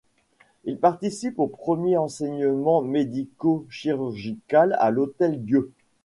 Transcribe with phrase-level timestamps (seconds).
[0.63, 5.71] Il participe au premier enseignement médico-chirurgical à l'Hôtel-Dieu.